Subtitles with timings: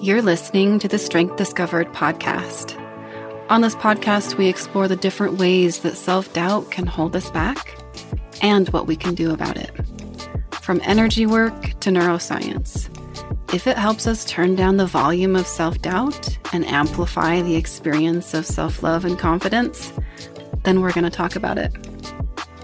[0.00, 2.78] You're listening to the Strength Discovered podcast.
[3.50, 7.76] On this podcast, we explore the different ways that self doubt can hold us back
[8.40, 9.72] and what we can do about it.
[10.62, 12.88] From energy work to neuroscience.
[13.52, 18.34] If it helps us turn down the volume of self doubt and amplify the experience
[18.34, 19.92] of self love and confidence,
[20.62, 21.72] then we're going to talk about it.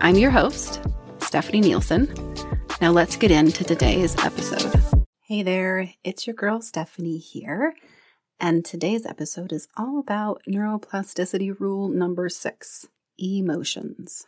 [0.00, 0.80] I'm your host,
[1.18, 2.06] Stefanie Nielsen.
[2.80, 4.63] Now let's get into today's episode.
[5.34, 7.74] Hey there, it's your girl Stefanie here,
[8.38, 12.86] and today's episode is all about neuroplasticity rule number six
[13.18, 14.26] emotions.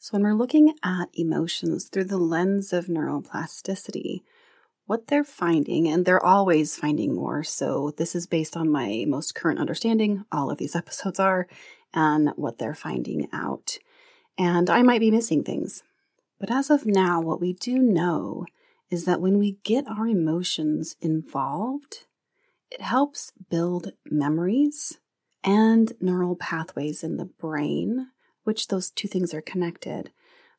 [0.00, 4.22] So, when we're looking at emotions through the lens of neuroplasticity,
[4.86, 7.44] what they're finding, and they're always finding more.
[7.44, 11.46] So, this is based on my most current understanding, all of these episodes are,
[11.94, 13.78] and what they're finding out.
[14.36, 15.84] And I might be missing things.
[16.40, 18.44] But as of now, what we do know
[18.90, 22.06] is that when we get our emotions involved,
[22.70, 24.98] it helps build memories
[25.44, 28.08] and neural pathways in the brain,
[28.44, 30.10] which those two things are connected.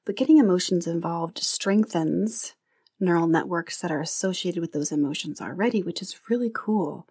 [0.06, 2.56] But getting emotions involved strengthens
[3.00, 7.08] neural networks that are associated with those emotions already, which is really cool.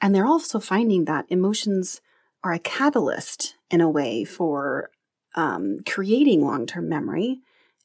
[0.00, 2.00] And they're also finding that emotions
[2.42, 4.90] are a catalyst in a way for
[5.34, 7.40] um, creating long term memory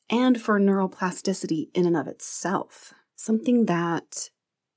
[0.10, 2.94] and for neuroplasticity in and of itself.
[3.16, 4.30] Something that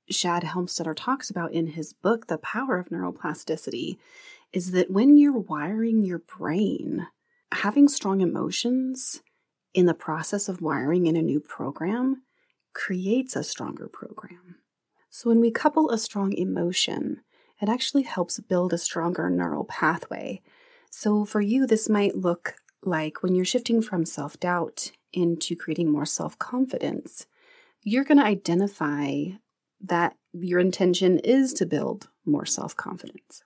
[0.09, 3.97] Shad Helmstetter talks about in his book, The Power of Neuroplasticity,
[4.51, 7.07] is that when you're wiring your brain,
[7.51, 9.21] having strong emotions
[9.73, 12.23] in the process of wiring in a new program
[12.73, 14.55] creates a stronger program.
[15.09, 17.21] So when we couple a strong emotion,
[17.61, 20.41] it actually helps build a stronger neural pathway.
[20.89, 25.91] So for you, this might look like when you're shifting from self doubt into creating
[25.91, 27.25] more self confidence,
[27.83, 29.23] you're going to identify
[29.81, 33.43] that your intention is to build more self confidence.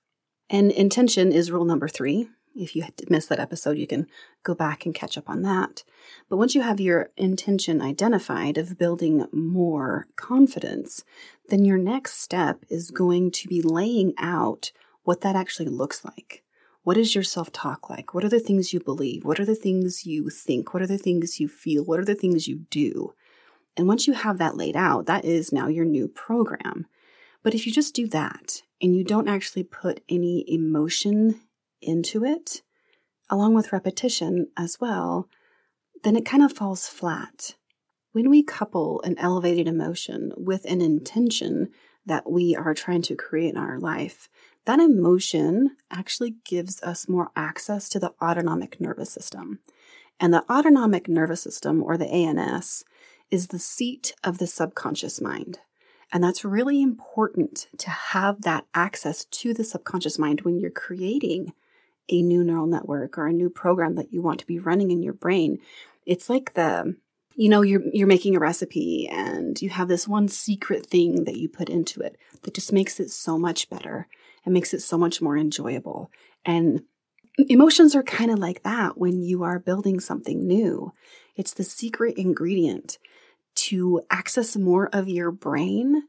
[0.49, 2.29] And intention is rule number three.
[2.55, 4.05] If you missed that episode, you can
[4.43, 5.83] go back and catch up on that.
[6.29, 11.03] But once you have your intention identified of building more confidence,
[11.49, 14.71] then your next step is going to be laying out
[15.03, 16.43] what that actually looks like.
[16.83, 18.13] What is your self talk like?
[18.13, 19.23] What are the things you believe?
[19.23, 20.73] What are the things you think?
[20.73, 21.83] What are the things you feel?
[21.83, 23.13] What are the things you do?
[23.77, 26.85] And once you have that laid out, that is now your new program.
[27.41, 31.41] But if you just do that and you don't actually put any emotion
[31.81, 32.61] into it,
[33.29, 35.29] along with repetition as well,
[36.03, 37.55] then it kind of falls flat.
[38.11, 41.69] When we couple an elevated emotion with an intention
[42.05, 44.29] that we are trying to create in our life,
[44.65, 49.59] that emotion actually gives us more access to the autonomic nervous system.
[50.19, 52.85] And the autonomic nervous system, or the ANS,
[53.29, 55.59] is the seat of the subconscious mind.
[56.11, 61.53] And that's really important to have that access to the subconscious mind when you're creating
[62.09, 65.01] a new neural network or a new program that you want to be running in
[65.01, 65.59] your brain.
[66.05, 66.95] It's like the
[67.35, 71.37] you know you're you're making a recipe and you have this one secret thing that
[71.37, 74.07] you put into it that just makes it so much better
[74.45, 76.11] and makes it so much more enjoyable.
[76.45, 76.83] And
[77.37, 80.93] emotions are kind of like that when you are building something new.
[81.35, 82.97] It's the secret ingredient
[83.55, 86.03] to access more of your brain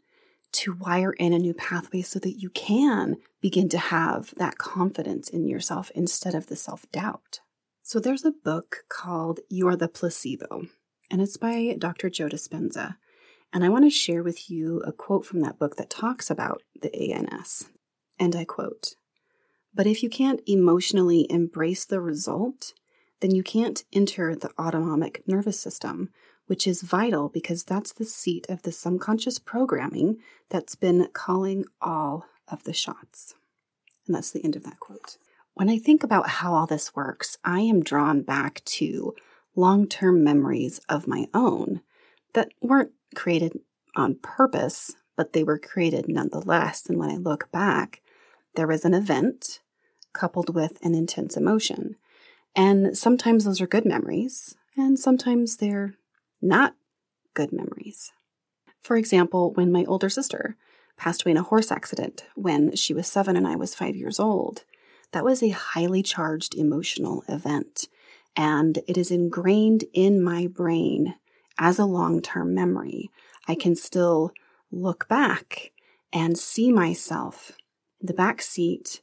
[0.53, 5.29] to wire in a new pathway so that you can begin to have that confidence
[5.29, 7.41] in yourself instead of the self doubt.
[7.83, 10.67] So, there's a book called You're the Placebo,
[11.11, 12.09] and it's by Dr.
[12.09, 12.97] Joe Dispenza.
[13.53, 16.63] And I want to share with you a quote from that book that talks about
[16.81, 17.67] the ANS.
[18.19, 18.95] And I quote
[19.75, 22.75] But if you can't emotionally embrace the result,
[23.21, 26.11] then you can't enter the autonomic nervous system,
[26.47, 30.19] which is vital because that's the seat of the subconscious programming
[30.51, 33.35] that's been calling all of the shots.
[34.07, 35.17] And that's the end of that quote.
[35.55, 39.15] When I think about how all this works, I am drawn back to
[39.57, 41.81] long term memories of my own
[42.35, 43.61] that weren't created
[43.97, 46.87] on purpose, but they were created nonetheless.
[46.89, 48.03] And when I look back,
[48.57, 49.61] there was an event
[50.13, 51.97] coupled with an intense emotion.
[52.57, 55.95] And sometimes those are good memories, and sometimes they're
[56.41, 56.75] not
[57.35, 58.13] good memories.
[58.81, 60.57] For example, when my older sister
[60.97, 64.21] passed away in a horse accident when she was seven and I was five years
[64.21, 64.65] old,
[65.13, 67.89] that was a highly charged emotional event.
[68.37, 71.15] And it is ingrained in my brain
[71.59, 73.11] as a long term memory.
[73.49, 74.33] I can still
[74.71, 75.73] look back
[76.13, 77.53] and see myself
[78.05, 79.01] the back seat.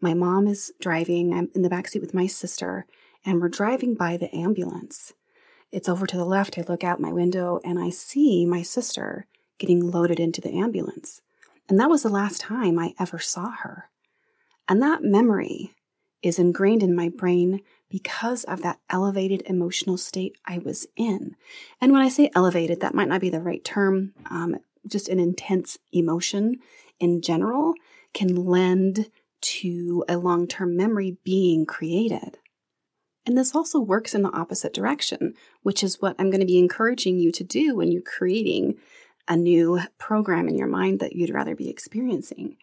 [0.00, 1.34] My mom is driving.
[1.34, 2.86] I'm in the back seat with my sister,
[3.24, 5.12] and we're driving by the ambulance.
[5.70, 6.58] It's over to the left.
[6.58, 9.26] I look out my window and I see my sister
[9.58, 11.20] getting loaded into the ambulance.
[11.68, 13.90] And that was the last time I ever saw her.
[14.66, 15.74] And that memory
[16.22, 17.60] is ingrained in my brain
[17.90, 21.36] because of that elevated emotional state I was in.
[21.82, 24.14] And when I say elevated, that might not be the right term.
[24.30, 24.56] Um,
[24.86, 26.56] just an intense emotion
[26.98, 27.74] in general
[28.14, 29.10] can lend
[29.40, 32.38] to a long term memory being created.
[33.26, 36.58] And this also works in the opposite direction, which is what I'm going to be
[36.58, 38.78] encouraging you to do when you're creating
[39.28, 42.56] a new program in your mind that you'd rather be experiencing.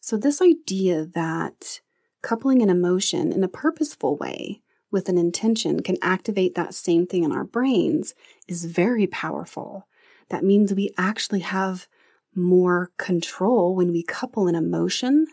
[0.00, 1.80] So, this idea that
[2.22, 7.24] coupling an emotion in a purposeful way with an intention can activate that same thing
[7.24, 8.14] in our brains
[8.46, 9.88] is very powerful.
[10.28, 11.88] That means we actually have
[12.36, 15.26] more control when we couple an emotion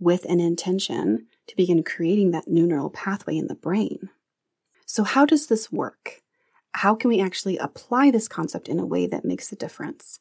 [0.00, 4.10] with an intention to begin creating that new neural pathway in the brain.
[4.86, 6.22] So, how does this work?
[6.72, 10.20] How can we actually apply this concept in a way that makes a difference?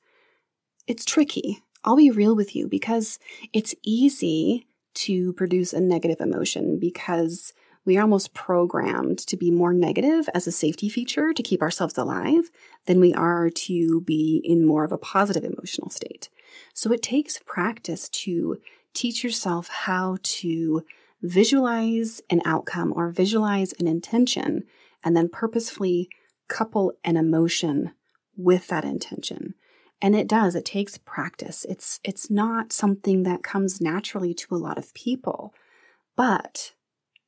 [0.87, 1.59] It's tricky.
[1.83, 3.19] I'll be real with you because
[3.53, 7.53] it's easy to produce a negative emotion because
[7.87, 11.97] we are almost programmed to be more negative as a safety feature to keep ourselves
[11.97, 12.49] alive
[12.85, 16.27] than we are to be in more of a positive emotional state.
[16.73, 18.57] So it takes practice to
[18.93, 20.83] teach yourself how to
[21.21, 24.65] visualize an outcome or visualize an intention
[25.01, 26.09] and then purposefully
[26.49, 27.93] couple an emotion
[28.35, 29.53] with that intention.
[30.01, 31.65] And it does, it takes practice.
[31.69, 35.53] It's it's not something that comes naturally to a lot of people.
[36.15, 36.73] But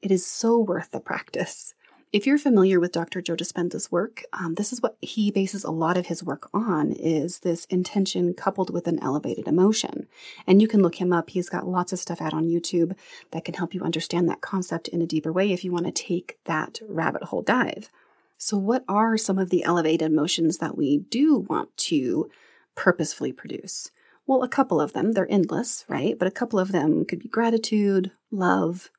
[0.01, 1.73] it is so worth the practice.
[2.11, 3.21] If you're familiar with Dr.
[3.21, 6.91] Joe Dispenza's work, um, this is what he bases a lot of his work on
[6.91, 10.07] is this intention coupled with an elevated emotion.
[10.47, 11.29] And you can look him up.
[11.29, 12.95] He's got lots of stuff out on YouTube
[13.29, 15.91] that can help you understand that concept in a deeper way if you want to
[15.91, 17.91] take that rabbit hole dive.
[18.39, 22.31] So what are some of the elevated emotions that we do want to
[22.73, 23.91] purposefully produce?
[24.25, 26.17] Well, a couple of them, they're endless, right?
[26.17, 28.89] But a couple of them could be gratitude, love,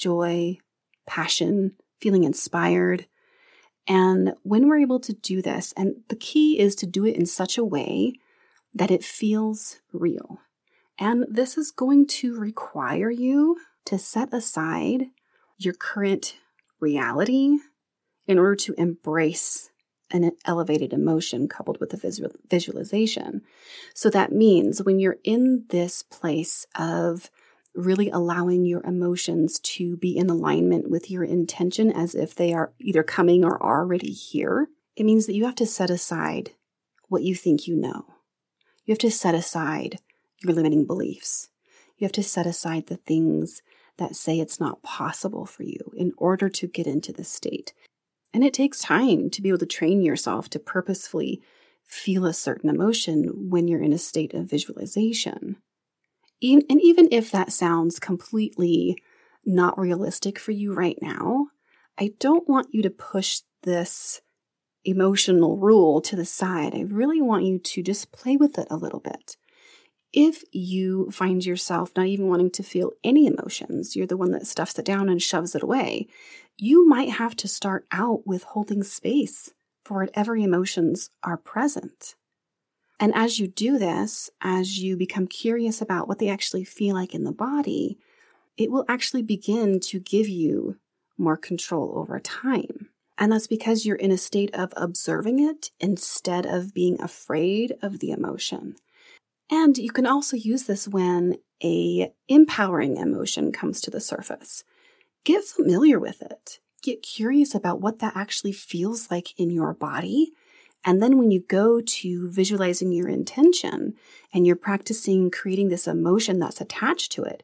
[0.00, 0.58] joy,
[1.06, 3.06] passion, feeling inspired.
[3.86, 7.26] And when we're able to do this, and the key is to do it in
[7.26, 8.14] such a way
[8.74, 10.40] that it feels real.
[10.98, 15.06] And this is going to require you to set aside
[15.58, 16.36] your current
[16.80, 17.58] reality
[18.26, 19.70] in order to embrace
[20.12, 23.42] an elevated emotion coupled with a visual, visualization.
[23.94, 27.30] So that means when you're in this place of
[27.74, 32.72] really allowing your emotions to be in alignment with your intention as if they are
[32.78, 36.50] either coming or already here, it means that you have to set aside
[37.08, 38.06] what you think you know.
[38.84, 39.98] You have to set aside
[40.42, 41.48] your limiting beliefs.
[41.96, 43.62] You have to set aside the things
[43.98, 47.74] that say it's not possible for you in order to get into this state.
[48.32, 51.42] And it takes time to be able to train yourself to purposefully
[51.84, 55.56] feel a certain emotion when you're in a state of visualization
[56.42, 58.96] and even if that sounds completely
[59.44, 61.48] not realistic for you right now,
[61.98, 64.22] I don't want you to push this
[64.84, 66.74] emotional rule to the side.
[66.74, 69.36] I really want you to just play with it a little bit.
[70.12, 74.46] If you find yourself not even wanting to feel any emotions, you're the one that
[74.46, 76.08] stuffs it down and shoves it away,
[76.56, 79.52] you might have to start out with holding space
[79.84, 82.16] for whatever emotions are present.
[83.00, 87.14] And as you do this, as you become curious about what they actually feel like
[87.14, 87.98] in the body,
[88.58, 90.76] it will actually begin to give you
[91.16, 92.90] more control over time.
[93.16, 98.00] And that's because you're in a state of observing it instead of being afraid of
[98.00, 98.76] the emotion.
[99.50, 104.62] And you can also use this when a empowering emotion comes to the surface.
[105.24, 106.60] Get familiar with it.
[106.82, 110.32] Get curious about what that actually feels like in your body
[110.84, 113.94] and then when you go to visualizing your intention
[114.32, 117.42] and you're practicing creating this emotion that's attached to it,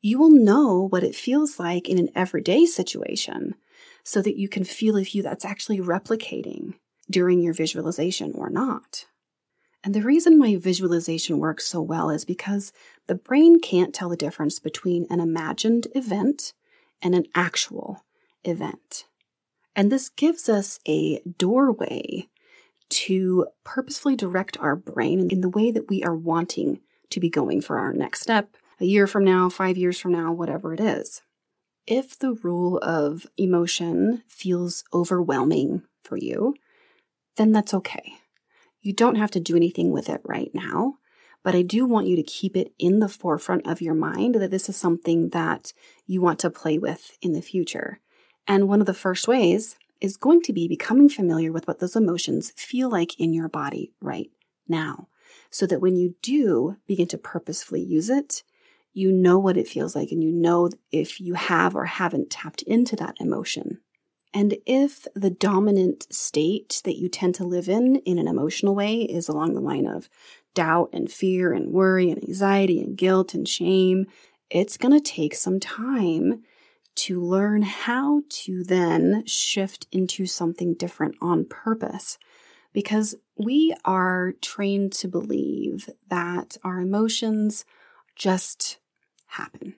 [0.00, 3.54] you will know what it feels like in an everyday situation
[4.02, 6.74] so that you can feel if you that's actually replicating
[7.10, 9.06] during your visualization or not.
[9.82, 12.72] And the reason why visualization works so well is because
[13.06, 16.54] the brain can't tell the difference between an imagined event
[17.02, 18.04] and an actual
[18.44, 19.04] event.
[19.76, 22.28] And this gives us a doorway
[22.90, 27.60] to purposefully direct our brain in the way that we are wanting to be going
[27.60, 31.22] for our next step, a year from now, five years from now, whatever it is.
[31.86, 36.54] If the rule of emotion feels overwhelming for you,
[37.36, 38.14] then that's okay.
[38.80, 40.94] You don't have to do anything with it right now,
[41.42, 44.50] but I do want you to keep it in the forefront of your mind that
[44.50, 45.72] this is something that
[46.06, 48.00] you want to play with in the future.
[48.46, 51.96] And one of the first ways is going to be becoming familiar with what those
[51.96, 54.30] emotions feel like in your body right
[54.68, 55.08] now.
[55.50, 58.42] so that when you do begin to purposefully use it,
[58.92, 62.62] you know what it feels like and you know if you have or haven't tapped
[62.62, 63.80] into that emotion.
[64.32, 69.02] And if the dominant state that you tend to live in in an emotional way
[69.02, 70.08] is along the line of
[70.54, 74.06] doubt and fear and worry and anxiety and guilt and shame,
[74.50, 76.42] it's going to take some time
[76.96, 82.18] to learn how to then shift into something different on purpose.
[82.72, 87.64] Because we are trained to believe that our emotions
[88.16, 88.78] just
[89.26, 89.74] happen.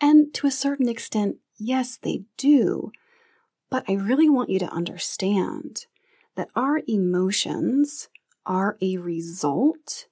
[0.00, 2.92] And to a certain extent, yes, they do.
[3.70, 5.86] But I really want you to understand
[6.36, 8.08] that our emotions
[8.46, 10.06] are a result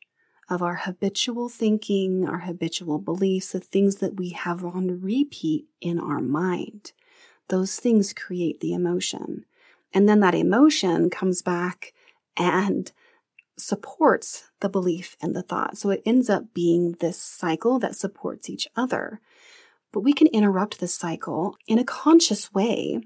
[0.48, 5.98] of our habitual thinking, our habitual beliefs, the things that we have on repeat in
[5.98, 6.92] our mind.
[7.48, 9.44] Those things create the emotion.
[9.92, 11.92] And then that emotion comes back
[12.36, 12.90] and
[13.58, 15.76] supports the belief and the thought.
[15.76, 19.20] So it ends up being this cycle that supports each other.
[19.92, 23.00] But we can interrupt this cycle in a conscious way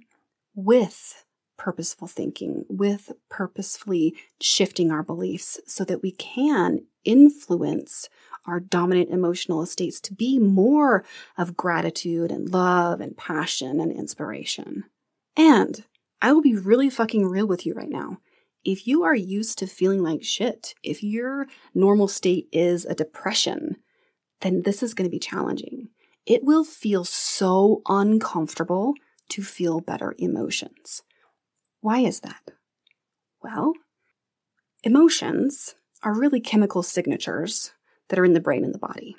[0.55, 1.25] with
[1.57, 8.09] purposeful thinking, with purposefully shifting our beliefs so that we can influence
[8.47, 11.05] our dominant emotional states to be more
[11.37, 14.85] of gratitude and love and passion and inspiration.
[15.37, 15.85] And
[16.23, 18.19] I will be really fucking real with you right now.
[18.65, 23.77] If you are used to feeling like shit, if your normal state is a depression,
[24.41, 25.89] then this is going to be challenging.
[26.25, 28.95] It will feel so uncomfortable
[29.31, 31.03] to feel better emotions.
[31.81, 32.43] Why is that?
[33.43, 33.75] Well,
[34.83, 37.73] emotions are really chemical signatures
[38.09, 39.17] that are in the brain and the body.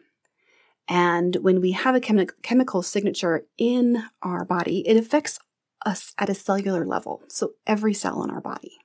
[0.87, 5.39] And when we have a chemi- chemical signature in our body, it affects
[5.85, 7.23] us at a cellular level.
[7.27, 8.77] So every cell in our body.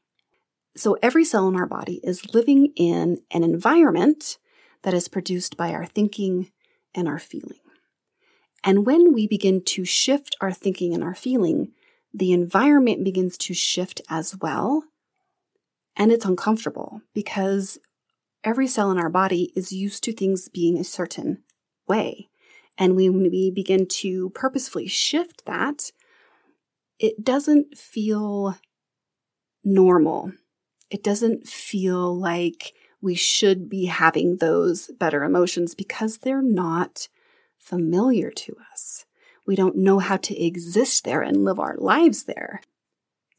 [0.77, 4.39] So every cell in our body is living in an environment
[4.83, 6.51] that is produced by our thinking
[6.95, 7.59] and our feeling.
[8.65, 11.73] And when we begin to shift our thinking and our feeling,
[12.15, 14.85] the environment begins to shift as well.
[15.97, 17.79] And it's uncomfortable because
[18.45, 21.43] every cell in our body is used to things being a certain
[21.87, 22.29] way.
[22.79, 25.91] And when we begin to purposefully shift that,
[26.99, 28.57] it doesn't feel
[29.65, 30.33] normal.
[30.91, 37.09] It doesn't feel like we should be having those better emotions because they're not
[37.59, 39.05] familiar to us.
[39.47, 42.63] We don't know how to exist there and live our lives there.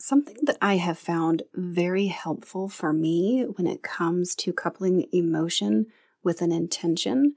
[0.05, 5.85] Something that I have found very helpful for me when it comes to coupling emotion
[6.21, 7.35] with an intention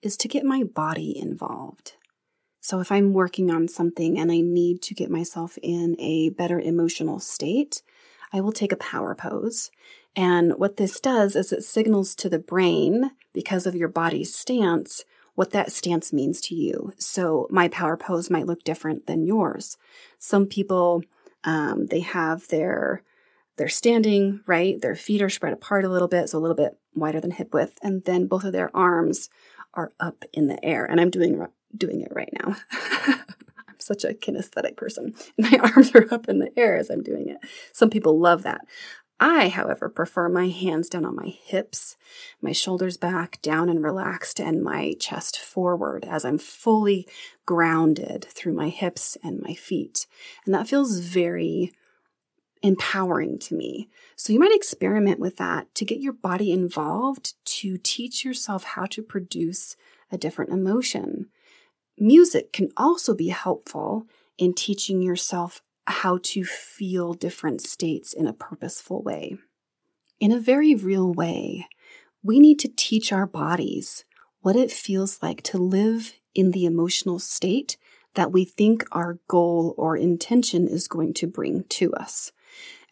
[0.00, 1.94] is to get my body involved.
[2.60, 6.60] So, if I'm working on something and I need to get myself in a better
[6.60, 7.82] emotional state,
[8.32, 9.72] I will take a power pose.
[10.14, 15.04] And what this does is it signals to the brain, because of your body's stance,
[15.34, 16.92] what that stance means to you.
[16.96, 19.76] So my power pose might look different than yours.
[20.20, 21.02] Some people,
[21.44, 23.02] um, they have their,
[23.56, 24.80] they're standing, right?
[24.80, 27.54] Their feet are spread apart a little bit, so a little bit wider than hip
[27.54, 27.78] width.
[27.82, 29.28] And then both of their arms
[29.74, 30.84] are up in the air.
[30.84, 31.46] And I'm doing,
[31.76, 32.56] doing it right now.
[33.74, 35.14] I'm such a kinesthetic person.
[35.38, 37.38] My arms are up in the air as I'm doing it.
[37.72, 38.62] Some people love that.
[39.20, 41.96] I, however, prefer my hands down on my hips,
[42.42, 47.06] my shoulders back, down and relaxed, and my chest forward as I'm fully
[47.46, 50.06] grounded through my hips and my feet.
[50.44, 51.72] And that feels very
[52.62, 53.88] empowering to me.
[54.16, 58.86] So you might experiment with that to get your body involved to teach yourself how
[58.86, 59.76] to produce
[60.10, 61.28] a different emotion.
[61.98, 64.06] Music can also be helpful
[64.38, 69.36] in teaching yourself how to feel different states in a purposeful way.
[70.20, 71.66] In a very real way,
[72.22, 74.04] we need to teach our bodies
[74.40, 77.76] what it feels like to live in the emotional state
[78.14, 82.32] that we think our goal or intention is going to bring to us.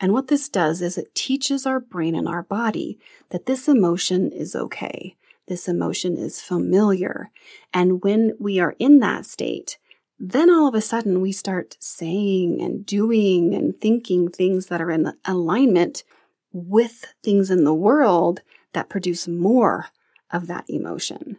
[0.00, 2.98] And what this does is it teaches our brain and our body
[3.30, 5.16] that this emotion is okay.
[5.46, 7.30] This emotion is familiar.
[7.72, 9.78] And when we are in that state,
[10.24, 14.92] then all of a sudden we start saying and doing and thinking things that are
[14.92, 16.04] in alignment
[16.52, 18.40] with things in the world
[18.72, 19.88] that produce more
[20.30, 21.38] of that emotion.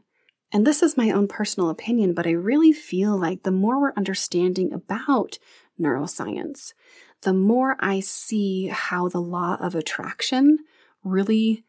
[0.52, 3.94] And this is my own personal opinion, but I really feel like the more we're
[3.96, 5.40] understanding about
[5.80, 6.74] neuroscience,
[7.22, 10.58] the more I see how the law of attraction
[11.06, 11.64] really,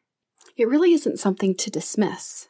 [0.56, 2.48] it really isn't something to dismiss.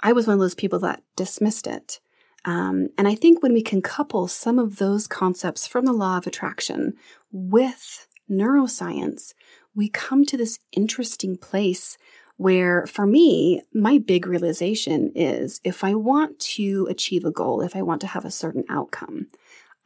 [0.00, 1.98] I was one of those people that dismissed it.
[2.44, 6.18] Um, and I think when we can couple some of those concepts from the law
[6.18, 6.94] of attraction
[7.32, 9.32] with neuroscience,
[9.74, 11.96] we come to this interesting place
[12.36, 17.76] Where for me, my big realization is if I want to achieve a goal, if
[17.76, 19.28] I want to have a certain outcome,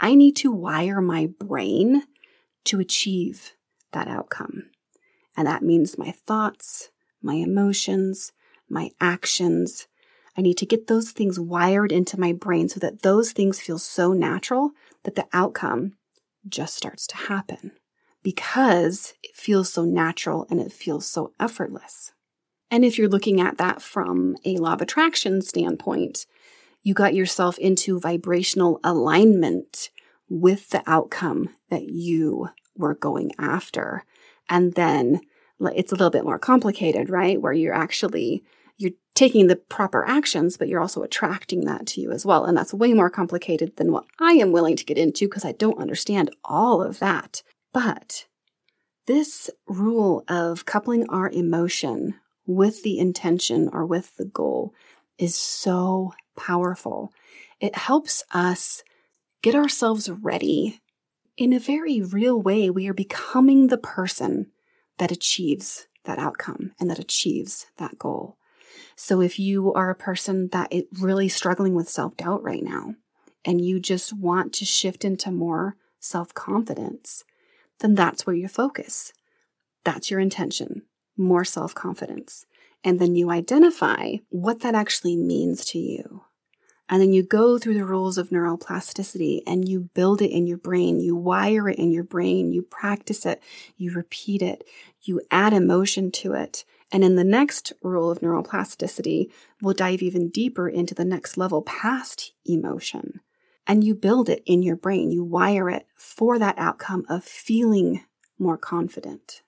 [0.00, 2.04] I need to wire my brain
[2.64, 3.52] to achieve
[3.92, 4.70] that outcome.
[5.36, 6.90] And that means my thoughts,
[7.22, 8.32] my emotions,
[8.68, 9.86] my actions.
[10.38, 13.78] I need to get those things wired into my brain so that those things feel
[13.78, 14.70] so natural
[15.02, 15.94] that the outcome
[16.48, 17.72] just starts to happen
[18.22, 22.12] because it feels so natural and it feels so effortless.
[22.70, 26.24] And if you're looking at that from a law of attraction standpoint,
[26.82, 29.90] you got yourself into vibrational alignment
[30.28, 34.04] with the outcome that you were going after.
[34.48, 35.20] And then
[35.60, 37.42] it's a little bit more complicated, right?
[37.42, 38.44] Where you're actually
[38.78, 42.44] you're taking the proper actions, but you're also attracting that to you as well.
[42.44, 45.52] And that's way more complicated than what I am willing to get into because I
[45.52, 47.42] don't understand all of that.
[47.72, 48.26] But
[49.06, 52.14] this rule of coupling our emotion
[52.46, 54.72] with the intention or with the goal
[55.18, 57.12] is so powerful.
[57.60, 58.84] It helps us
[59.42, 60.80] get ourselves ready
[61.36, 62.70] in a very real way.
[62.70, 64.52] We are becoming the person
[64.98, 68.36] that achieves that outcome and that achieves that goal.
[69.00, 72.96] So if you are a person that is really struggling with self doubt right now
[73.44, 77.22] and you just want to shift into more self confidence,
[77.78, 79.12] then that's where you focus.
[79.84, 80.82] That's your intention,
[81.16, 82.44] more self confidence.
[82.82, 86.24] And then you identify what that actually means to you.
[86.88, 90.58] And then you go through the rules of neuroplasticity and you build it in your
[90.58, 90.98] brain.
[90.98, 92.50] You wire it in your brain.
[92.50, 93.40] You practice it.
[93.76, 94.64] You repeat it.
[95.02, 96.64] You add emotion to it.
[96.90, 99.30] And in the next rule of neuroplasticity,
[99.60, 103.20] we'll dive even deeper into the next level past emotion.
[103.66, 105.10] And you build it in your brain.
[105.10, 108.04] You wire it for that outcome of feeling
[108.38, 109.42] more confident.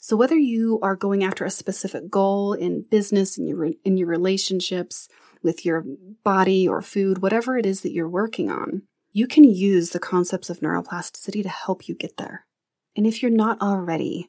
[0.00, 4.08] So whether you are going after a specific goal in business, in your, in your
[4.08, 5.08] relationships,
[5.42, 5.84] with your
[6.24, 10.50] body or food, whatever it is that you're working on, you can use the concepts
[10.50, 12.46] of neuroplasticity to help you get there.
[12.96, 14.28] And if you're not already,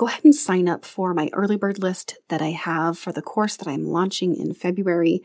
[0.00, 3.20] go ahead and sign up for my early bird list that I have for the
[3.20, 5.22] course that I'm launching in February.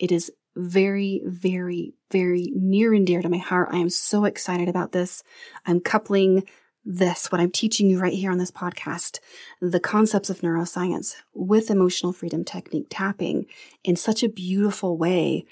[0.00, 3.68] It is very, very, very near and dear to my heart.
[3.70, 5.22] I am so excited about this.
[5.64, 6.42] I'm coupling
[6.84, 9.20] this, what I'm teaching you right here on this podcast,
[9.60, 13.46] the concepts of neuroscience with emotional freedom technique tapping
[13.84, 15.44] in such a beautiful way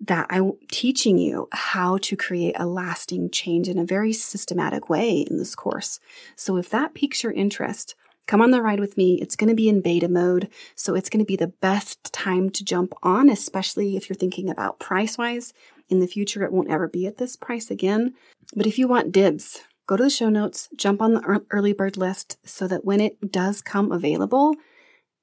[0.00, 5.20] that I'm teaching you how to create a lasting change in a very systematic way
[5.20, 5.98] in this course.
[6.36, 7.94] So if that piques your interest,
[8.28, 9.20] come on the ride with me.
[9.20, 10.48] It's going to be in beta mode.
[10.76, 14.48] So it's going to be the best time to jump on, especially if you're thinking
[14.48, 15.52] about price wise.
[15.88, 18.14] In the future, it won't ever be at this price again.
[18.54, 21.96] But if you want dibs go to the show notes, jump on the early bird
[21.96, 24.54] list so that when it does come available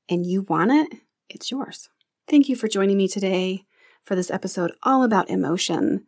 [0.10, 1.90] and you want it, it's yours.
[2.28, 3.66] Thank you for joining me today
[4.04, 6.08] for this episode all about emotion.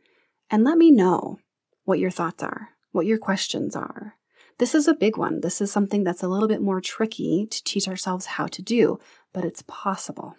[0.49, 1.37] And let me know
[1.83, 4.16] what your thoughts are, what your questions are.
[4.59, 5.41] This is a big one.
[5.41, 8.99] This is something that's a little bit more tricky to teach ourselves how to do,
[9.33, 10.35] but it's possible.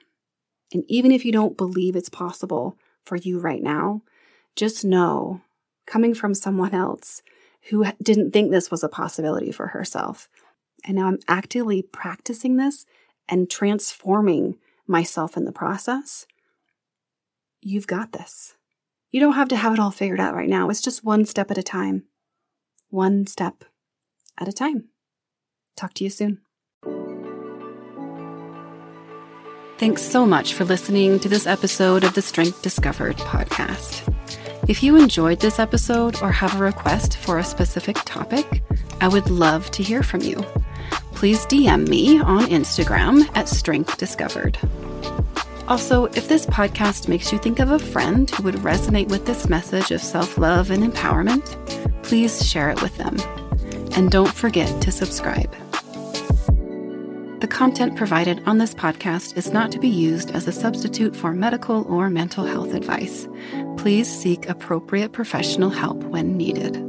[0.72, 4.02] And even if you don't believe it's possible for you right now,
[4.56, 5.40] just know
[5.86, 7.22] coming from someone else
[7.70, 10.28] who didn't think this was a possibility for herself.
[10.84, 12.86] And now I'm actively practicing this
[13.28, 16.26] and transforming myself in the process.
[17.60, 18.54] You've got this.
[19.10, 20.68] You don't have to have it all figured out right now.
[20.70, 22.04] It's just one step at a time.
[22.90, 23.64] One step
[24.38, 24.88] at a time.
[25.76, 26.40] Talk to you soon.
[29.78, 34.12] Thanks so much for listening to this episode of the Strength Discovered podcast.
[34.66, 38.62] If you enjoyed this episode or have a request for a specific topic,
[39.00, 40.44] I would love to hear from you.
[41.12, 44.58] Please DM me on Instagram at Strength Discovered.
[45.68, 49.48] Also, if this podcast makes you think of a friend who would resonate with this
[49.48, 51.44] message of self love and empowerment,
[52.02, 53.16] please share it with them.
[53.96, 55.54] And don't forget to subscribe.
[57.40, 61.32] The content provided on this podcast is not to be used as a substitute for
[61.32, 63.28] medical or mental health advice.
[63.76, 66.87] Please seek appropriate professional help when needed.